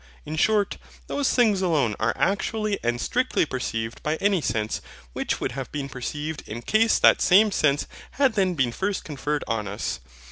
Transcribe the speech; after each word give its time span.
In 0.25 0.35
short, 0.35 0.79
those 1.05 1.29
things 1.31 1.61
alone 1.61 1.95
are 1.99 2.13
actually 2.15 2.79
and 2.83 2.99
strictly 2.99 3.45
perceived 3.45 4.01
by 4.01 4.15
any 4.15 4.41
sense, 4.41 4.81
which 5.13 5.39
would 5.39 5.51
have 5.51 5.71
been 5.71 5.89
perceived 5.89 6.41
in 6.47 6.63
case 6.63 6.97
that 6.97 7.21
same 7.21 7.51
sense 7.51 7.85
had 8.13 8.33
then 8.33 8.55
been 8.55 8.71
first 8.71 9.03
conferred 9.03 9.43
on 9.47 9.67
us. 9.67 9.99